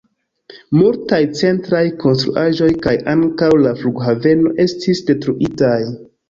[0.77, 5.77] Multaj centraj konstruaĵoj kaj ankaŭ la flughaveno estis detruitaj.